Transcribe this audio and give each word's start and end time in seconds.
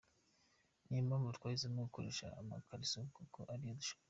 Niyo 0.83 1.01
mpamvu 1.09 1.35
twahisemo 1.37 1.79
gukoresha 1.87 2.25
amakariso 2.41 2.99
kuko 3.15 3.39
ariyo 3.53 3.73
dushaka. 3.79 3.99